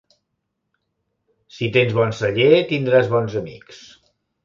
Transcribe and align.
Si 1.57 1.69
tens 1.77 1.95
bon 2.01 2.17
celler, 2.23 2.51
tindràs 2.75 3.15
bons 3.15 3.41
amics. 3.45 3.89